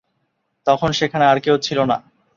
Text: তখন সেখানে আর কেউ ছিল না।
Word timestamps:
তখন 0.67 0.89
সেখানে 0.91 1.25
আর 1.25 1.37
কেউ 1.39 1.55
ছিল 1.57 1.79
না। 1.83 1.97